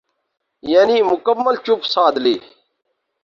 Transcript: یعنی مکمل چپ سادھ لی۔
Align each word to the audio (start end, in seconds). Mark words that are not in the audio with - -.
یعنی 0.63 1.01
مکمل 1.01 1.55
چپ 1.65 1.81
سادھ 1.85 2.19
لی۔ 2.19 2.35